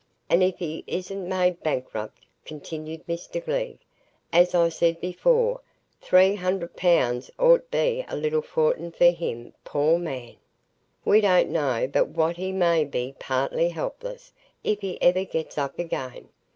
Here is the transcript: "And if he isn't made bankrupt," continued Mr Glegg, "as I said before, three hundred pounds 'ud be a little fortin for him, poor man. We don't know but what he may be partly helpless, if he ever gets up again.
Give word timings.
"And 0.31 0.41
if 0.41 0.57
he 0.57 0.83
isn't 0.87 1.29
made 1.29 1.61
bankrupt," 1.61 2.25
continued 2.43 3.05
Mr 3.05 3.45
Glegg, 3.45 3.77
"as 4.33 4.55
I 4.55 4.69
said 4.69 4.99
before, 4.99 5.61
three 6.01 6.33
hundred 6.33 6.75
pounds 6.75 7.29
'ud 7.37 7.69
be 7.69 8.03
a 8.09 8.15
little 8.15 8.41
fortin 8.41 8.91
for 8.91 9.11
him, 9.11 9.53
poor 9.63 9.99
man. 9.99 10.37
We 11.05 11.21
don't 11.21 11.51
know 11.51 11.87
but 11.87 12.07
what 12.07 12.37
he 12.37 12.51
may 12.51 12.83
be 12.83 13.13
partly 13.19 13.69
helpless, 13.69 14.33
if 14.63 14.81
he 14.81 14.99
ever 15.03 15.23
gets 15.23 15.59
up 15.59 15.77
again. 15.77 16.29